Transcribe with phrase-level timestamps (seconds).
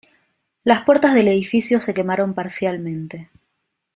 [0.63, 3.29] Las puertas del edificio se quemaron parcialmente.